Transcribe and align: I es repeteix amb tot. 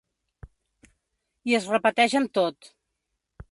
I 1.51 1.55
es 1.59 1.69
repeteix 1.73 2.19
amb 2.21 2.35
tot. 2.41 2.73